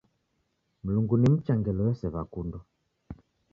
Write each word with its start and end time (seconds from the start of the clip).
Mlungu 0.83 1.15
ni 1.17 1.27
mcha 1.33 1.53
ngelo 1.59 1.79
yose 1.87 2.05
w'akundwa 2.13 2.59